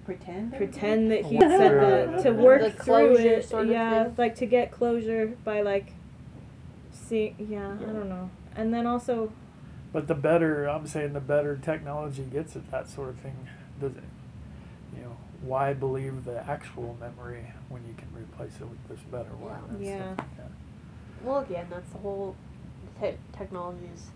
[0.05, 0.53] Pretend.
[0.57, 4.15] pretend that he said that to work The through it sort of yeah thing.
[4.17, 5.93] like to get closure by like
[6.91, 9.31] see yeah, i don't know and then also
[9.93, 13.47] But the better, I'm saying, the better technology gets at that sort of thing,
[13.79, 13.95] does it?
[13.97, 14.12] You know,
[15.43, 19.59] why believe the actual memory when you can replace it with this better one?
[19.69, 20.13] and Yeah.
[20.13, 20.25] stuff?
[21.23, 22.35] Well, again, that's the whole
[22.99, 24.09] te- technology is.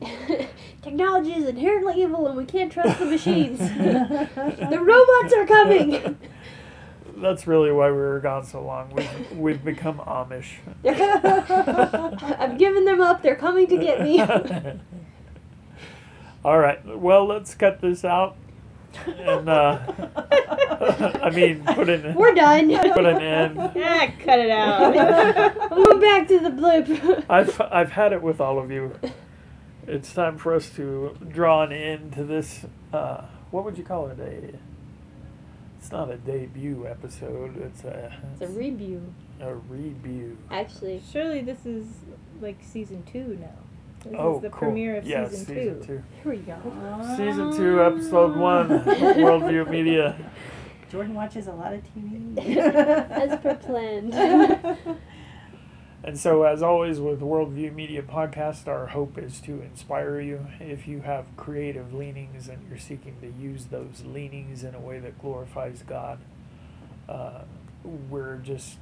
[0.82, 3.58] technology is inherently evil, and we can't trust the machines.
[3.58, 6.18] the robots are coming.
[7.16, 8.90] that's really why we were gone so long.
[8.92, 10.54] We've, we've become Amish.
[10.84, 13.22] I've given them up.
[13.22, 14.20] They're coming to get me.
[16.44, 16.84] All right.
[16.98, 18.36] Well, let's cut this out.
[19.06, 19.78] And uh,
[21.22, 22.68] I mean, put an We're done.
[22.92, 23.58] put an end.
[23.58, 24.96] Ah, cut it out.
[25.72, 27.24] I'm going back to the bloop.
[27.30, 28.98] I've I've had it with all of you.
[29.86, 32.64] It's time for us to draw an end to this.
[32.92, 34.18] Uh, what would you call it?
[34.20, 34.54] A.
[35.78, 37.56] It's not a debut episode.
[37.60, 38.12] It's a.
[38.32, 40.38] It's a review, a review.
[40.50, 41.02] actually.
[41.12, 41.86] Surely this is
[42.40, 43.48] like season two now.
[44.04, 44.76] This Oh, is the cool.
[44.76, 45.86] yeah, of yeah, season, season two.
[45.86, 46.02] two.
[46.24, 47.14] Here we go.
[47.16, 48.68] Season two, episode one.
[48.68, 50.16] Worldview Media.
[50.92, 52.38] Jordan watches a lot of TV.
[52.56, 54.14] As per planned.
[56.04, 60.48] And so, as always, with Worldview Media Podcast, our hope is to inspire you.
[60.58, 64.98] If you have creative leanings and you're seeking to use those leanings in a way
[64.98, 66.18] that glorifies God,
[67.08, 67.42] uh,
[67.84, 68.78] we're just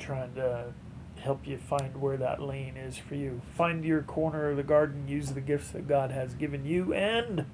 [0.00, 0.72] trying to
[1.20, 3.40] help you find where that lane is for you.
[3.56, 7.46] Find your corner of the garden, use the gifts that God has given you, and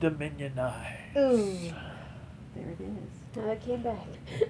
[0.00, 1.14] dominionize.
[1.18, 1.70] Ooh.
[2.54, 3.17] there it is.
[3.36, 4.06] Now it came back.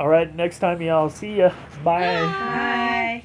[0.00, 1.10] All right, next time, y'all.
[1.10, 1.52] See ya.
[1.82, 2.22] Bye.
[2.22, 3.24] Bye.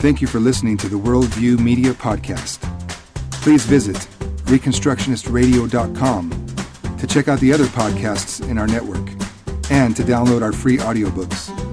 [0.00, 2.62] Thank you for listening to the Worldview Media Podcast.
[3.42, 3.96] Please visit
[4.46, 6.46] ReconstructionistRadio.com
[6.96, 9.06] to check out the other podcasts in our network
[9.70, 11.69] and to download our free audiobooks.